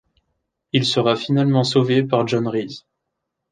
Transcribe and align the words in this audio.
Il 0.73 0.83
sera 0.83 1.15
finalement 1.15 1.63
sauvé 1.63 2.01
par 2.01 2.27
John 2.27 2.47
Reese. 2.47 2.87